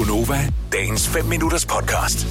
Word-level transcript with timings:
Gunova, 0.00 0.48
dagens 0.72 1.08
5 1.08 1.24
minutters 1.24 1.66
podcast. 1.66 2.26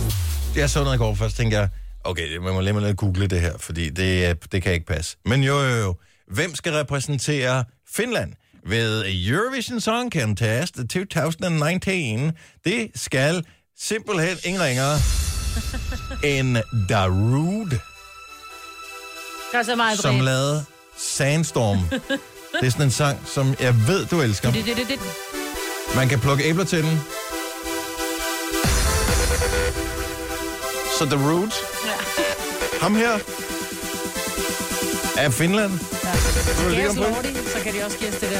Jeg 0.56 0.70
så 0.70 0.84
noget 0.84 0.96
i 0.96 0.98
går, 0.98 1.16
først 1.16 1.38
tænkte 1.38 1.58
jeg, 1.58 1.70
okay, 2.04 2.38
man 2.38 2.54
må 2.54 2.62
lige 2.62 2.80
lidt 2.80 2.98
google 2.98 3.28
det 3.28 3.42
her, 3.42 3.58
fordi 3.58 3.90
det, 3.90 4.52
det 4.52 4.64
kan 4.64 4.74
ikke 4.74 4.86
passe. 4.86 5.18
Men 5.26 5.44
jo, 5.44 5.60
jo, 5.60 5.76
jo. 5.76 5.96
Hvem 6.32 6.56
skal 6.56 6.74
repræsentere 6.74 7.66
Finland 7.96 8.34
ved 8.68 9.06
Eurovision 9.08 9.82
Song 9.82 10.14
Contest 10.14 10.76
2019? 10.76 12.32
Det 12.66 12.92
skal 12.96 13.46
simpelthen 13.80 14.38
ingen 14.44 14.62
ringere 14.62 14.96
end 16.24 16.58
Darude, 16.90 17.80
Der 19.52 19.64
så 19.64 19.76
meget 19.76 20.00
som 20.00 20.20
lavede 20.20 20.66
Sandstorm. 20.98 21.78
Det 22.62 22.68
er 22.68 22.70
sådan 22.70 22.86
en 22.86 22.92
sang, 22.92 23.20
som 23.26 23.56
jeg 23.60 23.76
ved, 23.88 24.06
du 24.06 24.22
elsker. 24.22 24.52
Man 25.96 26.10
kan 26.10 26.20
plukke 26.20 26.44
æbler 26.44 26.66
til 26.66 26.84
den. 26.84 27.00
Så 31.00 31.06
The 31.06 31.30
Root. 31.30 31.54
Ham 32.82 32.96
her. 32.96 33.14
Er 35.18 35.30
Finland. 35.30 35.72
Om 35.72 35.80
slå 36.96 37.04
på? 37.04 37.22
det, 37.24 37.38
så 37.54 37.60
kan 37.64 37.74
de 37.74 37.84
også 37.86 37.98
give 37.98 38.10
os 38.10 38.16
det 38.16 38.30
der. 38.32 38.40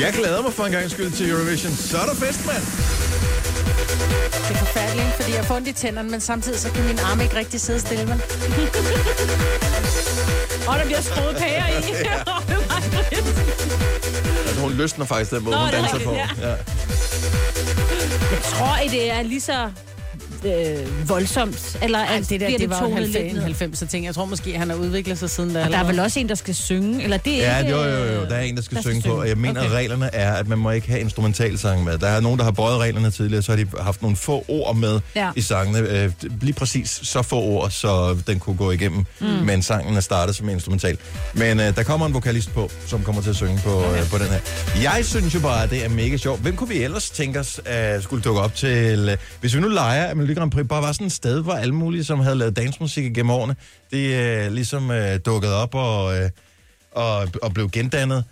Jeg 0.00 0.12
glæder 0.12 0.42
mig 0.42 0.52
for 0.52 0.64
en 0.64 0.72
gang 0.72 0.90
skyld 0.90 1.12
til 1.12 1.30
Eurovision. 1.30 1.72
Så 1.72 1.98
er 1.98 2.06
der 2.06 2.14
fest, 2.14 2.46
mand. 2.46 2.62
Det 4.48 4.54
er 4.54 4.58
forfærdeligt, 4.58 5.08
fordi 5.20 5.34
jeg 5.34 5.44
får 5.44 5.54
ondt 5.54 5.68
i 5.68 5.72
tænderne, 5.72 6.10
men 6.10 6.20
samtidig 6.20 6.60
så 6.60 6.70
kan 6.70 6.84
min 6.84 6.98
arme 6.98 7.22
ikke 7.22 7.36
rigtig 7.36 7.60
sidde 7.60 7.80
stille, 7.80 8.04
men 8.06 8.20
Og 10.68 10.78
der 10.78 10.84
bliver 10.84 11.00
skruet 11.00 11.36
pærer 11.36 11.68
i. 11.68 11.72
Altså, 14.46 14.60
hun 14.60 14.72
løsner 14.72 15.04
faktisk 15.04 15.30
den 15.30 15.44
måde, 15.44 15.56
Nå, 15.56 15.60
hun 15.64 15.68
er 15.74 15.80
danser 15.80 15.98
på. 16.04 16.12
rigtigt, 16.12 16.42
Ja. 16.42 16.54
Jeg 18.32 18.40
tror, 18.42 18.76
I 18.84 18.88
det 18.88 19.10
er 19.10 19.22
lige 19.22 19.40
så 19.40 19.70
øh, 20.44 21.08
voldsomt. 21.08 21.76
Eller 21.82 21.98
Ej, 21.98 22.14
altså, 22.14 22.30
det 22.30 22.40
der, 22.40 22.46
bliver 22.46 22.58
det 22.58 22.70
var 22.70 22.76
jo 22.76 22.80
tonet 22.82 22.94
90, 22.96 23.22
lidt 23.24 23.34
ned? 23.34 23.42
90 23.42 23.82
ting. 23.90 24.04
Jeg 24.06 24.14
tror 24.14 24.24
måske, 24.24 24.58
han 24.58 24.70
har 24.70 24.76
udviklet 24.76 25.18
sig 25.18 25.30
siden 25.30 25.54
da. 25.54 25.64
Og 25.64 25.70
der 25.70 25.78
er 25.78 25.84
vel 25.84 26.00
også 26.00 26.20
en, 26.20 26.28
der 26.28 26.34
skal 26.34 26.54
synge, 26.54 27.02
eller 27.04 27.16
det 27.16 27.44
er 27.44 27.52
Ja, 27.52 27.58
ikke... 27.58 27.70
jo, 27.70 27.84
jo, 27.84 28.04
jo. 28.14 28.24
Der 28.24 28.34
er 28.36 28.40
en, 28.40 28.56
der 28.56 28.62
skal 28.62 28.74
der 28.76 28.82
skal 28.82 28.92
synge 28.92 29.08
på, 29.14 29.20
og 29.20 29.28
jeg 29.28 29.36
mener, 29.38 29.60
Okay. 29.60 29.70
at 29.70 29.74
reglerne 29.76 30.14
er, 30.14 30.32
at 30.32 30.48
man 30.48 30.58
må 30.58 30.70
ikke 30.70 30.88
have 30.88 31.00
instrumentalsang 31.00 31.84
med. 31.84 31.98
Der 31.98 32.06
er 32.08 32.20
nogen, 32.20 32.38
der 32.38 32.44
har 32.44 32.50
bøjet 32.50 32.78
reglerne 32.80 33.10
tidligere, 33.10 33.42
så 33.42 33.52
har 33.52 33.56
de 33.56 33.66
haft 33.80 34.02
nogle 34.02 34.16
få 34.16 34.44
ord 34.48 34.76
med 34.76 35.00
Ja. 35.16 35.30
i 35.36 35.40
sangene. 35.40 35.78
Øh, 35.78 36.10
lige 36.40 36.52
præcis 36.52 37.00
så 37.02 37.22
få 37.22 37.40
ord, 37.42 37.70
så 37.70 38.16
den 38.26 38.38
kunne 38.38 38.56
gå 38.56 38.70
igennem, 38.70 39.04
mm. 39.20 39.26
men 39.26 39.62
sangen 39.62 39.96
er 39.96 40.00
startet 40.00 40.36
som 40.36 40.48
instrumental. 40.48 40.98
Men 41.34 41.60
øh, 41.60 41.76
der 41.76 41.82
kommer 41.82 42.06
en 42.06 42.14
vokalist 42.14 42.54
på, 42.54 42.70
som 42.86 43.02
kommer 43.02 43.22
til 43.22 43.30
at 43.30 43.36
synge 43.36 43.60
på, 43.64 43.82
øh, 43.84 44.10
på 44.10 44.18
den 44.18 44.26
her. 44.26 44.38
Jeg 44.82 45.04
synes 45.04 45.34
jo 45.34 45.40
bare, 45.40 45.62
at 45.62 45.70
det 45.70 45.84
er 45.84 45.88
mega 45.88 46.16
sjovt. 46.16 46.40
Hvem 46.40 46.56
kunne 46.56 46.68
vi 46.68 46.82
ellers 46.82 47.10
tænke 47.10 47.40
os 47.40 47.60
at 47.64 48.02
skulle 48.02 48.22
dukke 48.22 48.40
op 48.40 48.54
til... 48.54 49.08
Øh, 49.12 49.16
hvis 49.40 49.54
vi 49.54 49.60
nu 49.60 49.68
leger, 49.68 50.04
at 50.06 50.16
Melodi 50.28 50.38
Grand 50.40 50.50
Prix 50.50 50.68
bare 50.68 50.82
var 50.82 50.92
sådan 50.92 51.06
et 51.06 51.12
sted, 51.12 51.42
hvor 51.42 51.52
alle 51.52 51.74
mulige, 51.74 52.04
som 52.04 52.20
havde 52.20 52.36
lavet 52.36 52.56
dansmusik 52.56 53.04
igennem 53.04 53.30
årene, 53.30 53.56
de 53.90 54.04
øh, 54.04 54.52
ligesom 54.52 54.90
øh, 54.90 55.20
dukkede 55.26 55.54
op 55.62 55.74
og... 55.74 56.18
Øh, 56.18 56.30
og, 56.92 57.28
og 57.42 57.54
blev 57.54 57.70
gendannet. 57.70 58.24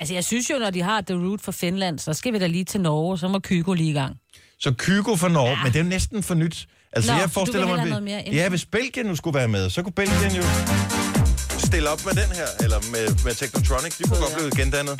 Altså, 0.00 0.14
jeg 0.14 0.24
synes 0.24 0.50
jo, 0.50 0.58
når 0.58 0.70
de 0.70 0.82
har 0.82 1.00
The 1.00 1.14
Root 1.14 1.40
for 1.40 1.52
Finland, 1.52 1.98
så 1.98 2.12
skal 2.12 2.32
vi 2.32 2.38
da 2.38 2.46
lige 2.46 2.64
til 2.64 2.80
Norge, 2.80 3.18
så 3.18 3.28
må 3.28 3.38
Kygo 3.38 3.72
lige 3.72 3.90
i 3.90 3.92
gang. 3.92 4.16
Så 4.58 4.74
Kygo 4.78 5.16
for 5.16 5.28
Norge, 5.28 5.50
ja. 5.50 5.62
men 5.62 5.72
det 5.72 5.78
er 5.78 5.82
jo 5.82 5.88
næsten 5.88 6.22
for 6.22 6.34
nyt. 6.34 6.66
Altså, 6.92 7.12
Nå, 7.12 7.18
jeg 7.18 7.30
forestiller 7.30 7.66
mig, 7.66 7.84
noget 7.88 8.02
mere 8.02 8.22
ja, 8.32 8.48
hvis 8.48 8.64
Belgien 8.64 9.06
nu 9.06 9.16
skulle 9.16 9.38
være 9.38 9.48
med, 9.48 9.70
så 9.70 9.82
kunne 9.82 9.92
Belgien 9.92 10.32
jo 10.36 10.42
stille 11.58 11.90
op 11.90 12.04
med 12.04 12.12
den 12.12 12.30
her, 12.36 12.46
eller 12.60 12.78
med, 12.92 13.24
med 13.24 13.34
Technotronic. 13.34 13.96
De 13.98 14.02
kunne 14.02 14.20
godt 14.20 14.34
blive 14.36 14.62
gendannet. 14.62 14.96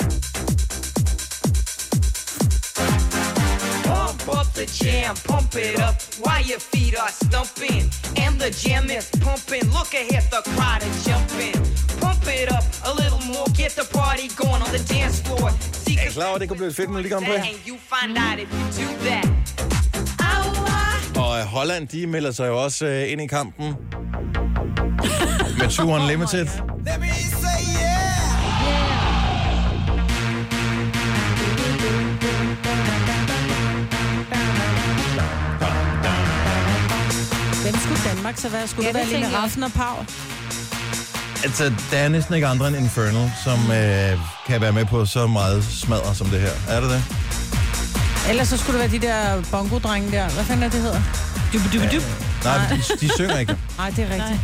The 4.56 4.66
jam, 4.66 5.14
pump 5.30 5.54
it 5.54 5.78
up 5.88 5.96
while 6.24 6.42
your 6.50 6.60
feet 6.72 6.94
are 7.02 7.12
stumping. 7.24 7.82
And 8.24 8.32
the 8.44 8.50
jam 8.62 8.84
is 8.98 9.06
pumping. 9.26 9.64
Look 9.78 9.90
ahead, 10.02 10.24
the 10.36 10.42
crowd 10.54 10.82
is 10.90 10.96
jumping. 11.08 11.56
Pump 12.04 12.24
it 12.40 12.48
up 12.58 12.64
a 12.90 12.92
little 13.02 13.22
more, 13.32 13.46
get 13.62 13.72
the 13.80 13.86
party 14.00 14.26
going 14.42 14.60
on 14.66 14.70
the 14.76 14.82
dance 14.94 15.16
floor. 15.26 15.48
See, 15.84 15.96
Er 15.98 16.10
klar 16.10 16.28
over, 16.28 16.38
det 16.38 16.48
kunne 16.48 16.56
blive 16.58 16.70
et 16.70 16.76
fedt 16.76 16.90
Melodi 16.90 17.08
Grand 17.08 17.24
Prix? 17.26 17.38
and 17.50 17.58
you 17.68 17.76
find 17.94 18.12
out 18.26 18.36
if 18.44 18.48
you 18.58 18.64
do 18.84 18.88
that. 19.08 19.26
Oh, 20.20 21.22
Og 21.24 21.38
øh, 21.38 21.44
Holland, 21.44 21.88
de 21.88 22.06
melder 22.06 22.30
sig 22.32 22.46
jo 22.48 22.62
også 22.64 22.86
øh, 22.86 23.12
ind 23.12 23.20
i 23.20 23.26
kampen. 23.26 23.74
med 25.58 25.68
Two 25.70 25.90
Unlimited. 25.94 26.46
let 26.86 27.00
skulle 37.86 38.10
Danmark 38.14 38.36
så 38.38 38.48
være? 38.48 38.68
Skulle 38.68 38.88
Ja, 38.88 38.98
ja, 38.98 39.02
det 39.04 39.10
det 39.12 39.20
være 39.20 39.30
Lene. 39.30 39.38
Raffen 39.42 39.62
og 39.62 39.72
Pau? 39.72 39.96
Altså, 41.44 41.72
der 41.90 41.98
er 41.98 42.08
næsten 42.08 42.34
ikke 42.34 42.46
andre 42.46 42.68
end 42.68 42.76
Infernal, 42.76 43.32
som 43.44 43.58
øh, 43.70 44.18
kan 44.46 44.60
være 44.60 44.72
med 44.72 44.84
på 44.84 45.06
så 45.06 45.26
meget 45.26 45.64
smadre 45.64 46.14
som 46.14 46.26
det 46.26 46.40
her. 46.40 46.50
Er 46.68 46.80
det 46.80 46.90
det? 46.90 47.04
Ellers 48.28 48.48
så 48.48 48.56
skulle 48.56 48.80
det 48.82 48.90
være 48.92 49.00
de 49.00 49.06
der 49.06 49.42
bongo-drenge 49.50 50.10
der. 50.12 50.28
Hvad 50.28 50.44
fanden 50.44 50.62
er 50.62 50.68
det 50.70 50.80
hedder? 50.80 51.00
Dup, 51.52 51.62
dup, 51.72 51.92
dup. 51.92 52.02
Nej, 52.44 52.58
de, 52.70 53.06
de 53.06 53.12
synger 53.14 53.38
ikke. 53.38 53.56
Nej, 53.78 53.90
det 53.90 53.98
er 54.04 54.14
rigtigt. 54.14 54.40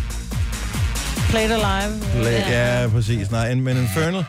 Play 1.30 1.44
it 1.44 1.50
alive. 1.50 2.00
Play, 2.20 2.40
ja, 2.50 2.88
præcis. 2.88 3.30
Nej, 3.30 3.54
men 3.54 3.76
Infernal. 3.76 4.24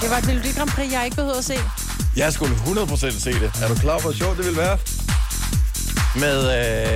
Det 0.00 0.10
var 0.10 0.16
et 0.16 0.26
Melodi 0.26 0.52
Grand 0.52 0.70
Prix, 0.70 0.92
jeg 0.92 1.04
ikke 1.04 1.16
behøvede 1.16 1.38
at 1.38 1.44
se. 1.44 1.54
Jeg 2.16 2.32
skulle 2.32 2.54
100% 2.54 2.96
se 3.20 3.32
det. 3.32 3.52
Er 3.62 3.68
du 3.68 3.74
klar, 3.74 3.98
hvor 4.00 4.12
sjovt 4.12 4.36
det 4.36 4.44
ville 4.46 4.58
være? 4.60 4.78
Med 6.16 6.38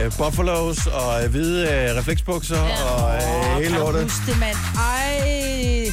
øh, 0.05 0.13
buffalos 0.19 0.87
og 0.87 1.25
øh, 1.25 1.31
hvide 1.31 1.63
øh, 1.69 1.97
refleksbukser 1.97 2.65
ja. 2.65 2.83
og 2.85 3.15
øh, 3.17 3.57
hele 3.57 3.69
Kan 3.71 3.79
lortet. 3.81 4.03
huske 4.03 4.27
det, 4.27 4.39
mand? 4.39 4.57
Ej. 4.77 5.93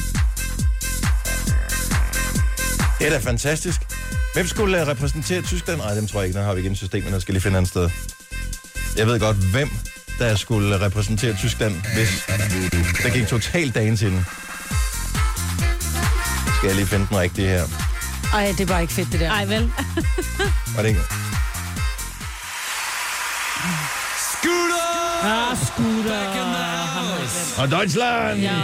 Det 2.98 3.06
er 3.06 3.10
da 3.10 3.18
fantastisk. 3.18 3.80
Hvem 4.34 4.46
skulle 4.46 4.80
øh, 4.80 4.86
repræsentere 4.86 5.42
Tyskland? 5.42 5.78
Nej, 5.78 5.94
dem 5.94 6.06
tror 6.08 6.20
jeg 6.20 6.26
ikke. 6.26 6.38
Den 6.38 6.46
har 6.46 6.54
vi 6.54 6.60
ikke 6.60 6.70
i 6.72 6.74
systemet. 6.76 7.12
Den 7.12 7.20
skal 7.20 7.34
lige 7.34 7.42
finde 7.42 7.54
et 7.54 7.58
andet 7.58 7.70
sted. 7.70 7.90
Jeg 8.96 9.06
ved 9.06 9.20
godt, 9.20 9.36
hvem 9.36 9.70
der 10.18 10.36
skulle 10.36 10.80
repræsentere 10.80 11.34
Tyskland, 11.36 11.74
hvis 11.94 12.24
der 13.02 13.10
gik 13.10 13.26
totalt 13.26 13.74
dagen 13.74 13.96
til 13.96 14.10
den. 14.10 14.26
Skal 16.56 16.66
jeg 16.66 16.76
lige 16.76 16.86
finde 16.86 17.06
den 17.10 17.18
rigtige 17.18 17.48
her. 17.48 17.64
Ej, 18.34 18.54
det 18.58 18.68
var 18.68 18.78
ikke 18.78 18.92
fedt, 18.92 19.12
det 19.12 19.20
der. 19.20 19.30
Ej, 19.30 19.44
vel? 19.44 19.72
Var 20.76 20.82
det 20.82 20.88
ikke? 20.88 21.00
Ah, 25.22 25.56
scooter. 25.66 26.18
Og 27.58 27.70
Deutschland! 27.70 28.40
Ja. 28.40 28.54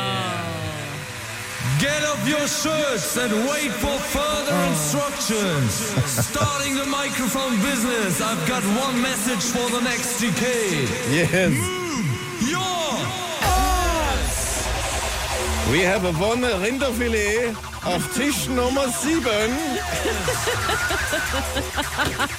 Get 1.80 2.02
up 2.12 2.20
your 2.28 2.46
shirts 2.46 3.16
and 3.16 3.32
wait 3.32 3.72
for 3.72 3.98
further 3.98 4.58
instructions. 4.70 5.72
Starting 6.06 6.74
the 6.76 6.86
microphone 7.00 7.56
business, 7.68 8.20
I've 8.20 8.46
got 8.46 8.62
one 8.86 8.96
message 9.02 9.44
for 9.54 9.66
the 9.76 9.82
next 9.90 10.20
decade. 10.20 10.88
Yes. 11.18 11.50
Move 11.50 12.06
Your 12.52 12.90
ass! 13.42 14.68
We 15.72 15.80
have 15.80 16.04
won 16.20 16.44
a 16.44 16.54
Rinderfilet 16.64 17.73
auf 17.86 18.02
Tisch 18.16 18.48
Nummer 18.48 18.80
7. 19.02 19.10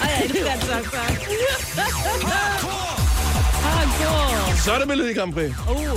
Ej, 0.01 0.27
det 0.27 0.41
er 0.41 0.59
så 4.63 4.71
er 4.73 4.79
det 4.79 4.87
Melodi 4.87 5.13
Grand 5.13 5.33
Prix. 5.33 5.51
Uh, 5.69 5.71
uh, 5.71 5.77
uh. 5.77 5.95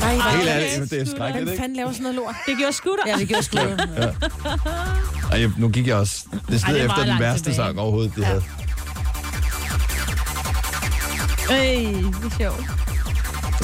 Nej, 0.00 0.14
hvor 0.14 0.30
Helt 0.36 0.48
ærligt, 0.48 0.90
det 0.90 1.00
er 1.00 1.04
skrækkeligt, 1.06 1.32
Hvem 1.34 1.48
ikke? 1.48 1.60
fanden 1.60 1.76
laver 1.76 1.90
sådan 1.92 2.02
noget 2.02 2.14
lort? 2.16 2.34
Det 2.46 2.56
gjorde 2.58 2.72
skutter. 2.72 3.04
Ja, 3.06 3.16
det 3.16 3.28
gjorde 3.28 3.42
sklæde. 3.42 3.78
Ej, 5.32 5.40
jeg- 5.40 5.50
nu 5.58 5.68
gik 5.68 5.86
jeg 5.86 5.96
også 5.96 6.24
det 6.32 6.38
Ej, 6.52 6.58
sted 6.58 6.74
det 6.74 6.80
er 6.80 6.84
efter 6.84 6.86
meget 6.86 6.98
den 6.98 7.06
langt 7.08 7.22
værste 7.22 7.42
tilbage. 7.44 7.56
sang 7.56 7.78
overhovedet, 7.80 8.12
de 8.16 8.24
havde. 8.24 8.42
Ej, 11.50 11.56
det 12.22 12.32
er 12.32 12.36
sjovt. 12.38 12.64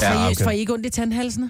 Ja, 0.01 0.11
Ja, 0.13 0.25
okay. 0.25 0.35
Får 0.35 0.41
I 0.43 0.45
okay. 0.45 0.57
ikke 0.57 0.73
ondt 0.73 0.85
i 0.85 0.89
tandhalsene? 0.89 1.49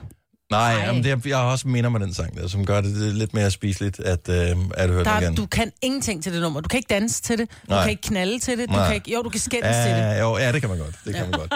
Nej, 0.51 0.73
Ej. 0.73 0.85
jamen, 0.85 1.03
det, 1.03 1.11
er- 1.11 1.17
jeg 1.25 1.37
har 1.37 1.43
også 1.45 1.67
minder 1.67 1.89
med 1.89 1.99
den 1.99 2.13
sang 2.13 2.37
der, 2.37 2.47
som 2.47 2.65
gør 2.65 2.81
det, 2.81 2.95
det 2.95 3.15
lidt 3.15 3.33
mere 3.33 3.51
spiseligt, 3.51 3.99
at, 3.99 4.29
øh, 4.29 4.55
at 4.73 4.89
høre 4.89 5.03
Der, 5.03 5.13
den 5.13 5.23
igen. 5.23 5.35
du 5.35 5.45
kan 5.45 5.71
ingenting 5.81 6.23
til 6.23 6.33
det 6.33 6.41
nummer. 6.41 6.61
Du 6.61 6.67
kan 6.67 6.77
ikke 6.77 6.93
danse 6.93 7.21
til 7.21 7.37
det. 7.37 7.49
Du 7.49 7.55
Nej. 7.69 7.81
kan 7.83 7.89
ikke 7.89 8.01
knalde 8.01 8.39
til 8.39 8.57
det. 8.57 8.69
Du 8.69 8.73
Nej. 8.73 8.85
kan 8.85 8.95
ikke, 8.95 9.13
jo, 9.13 9.21
du 9.21 9.29
kan 9.29 9.39
skændes 9.39 9.75
til 9.75 9.91
det. 9.91 9.97
Ja, 9.97 10.19
jo, 10.19 10.37
ja, 10.37 10.51
det 10.51 10.61
kan 10.61 10.69
man 10.69 10.79
godt. 10.79 10.95
Det 11.05 11.15
kan 11.15 11.23
man 11.31 11.39
godt. 11.39 11.53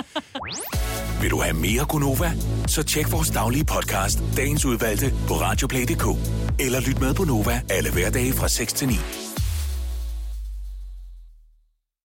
Vil 1.22 1.32
du 1.32 1.42
have 1.42 1.54
mere 1.56 1.86
Gunova? 1.86 2.32
Så 2.68 2.84
tjek 2.84 3.12
vores 3.12 3.30
daglige 3.30 3.66
podcast, 3.66 4.20
dagens 4.38 4.66
udvalgte, 4.66 5.14
på 5.28 5.34
radioplay.dk. 5.34 6.06
Eller 6.60 6.80
lyt 6.80 7.00
med 7.02 7.14
på 7.14 7.24
Nova 7.24 7.62
alle 7.70 7.92
hverdage 7.92 8.34
fra 8.34 8.48
6 8.48 8.74
til 8.74 8.88
9. 8.88 8.96